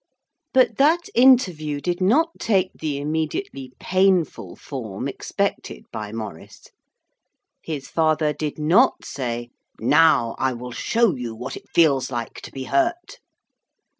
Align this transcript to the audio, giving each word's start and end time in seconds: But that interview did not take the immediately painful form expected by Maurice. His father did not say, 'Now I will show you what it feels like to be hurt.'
But 0.51 0.77
that 0.77 1.09
interview 1.13 1.79
did 1.79 2.01
not 2.01 2.31
take 2.39 2.71
the 2.73 2.97
immediately 2.97 3.73
painful 3.79 4.55
form 4.55 5.07
expected 5.07 5.85
by 5.91 6.11
Maurice. 6.11 6.71
His 7.61 7.87
father 7.87 8.33
did 8.33 8.57
not 8.57 9.05
say, 9.05 9.51
'Now 9.79 10.35
I 10.39 10.53
will 10.53 10.71
show 10.71 11.15
you 11.15 11.35
what 11.35 11.55
it 11.55 11.69
feels 11.69 12.09
like 12.09 12.41
to 12.41 12.51
be 12.51 12.63
hurt.' 12.63 13.19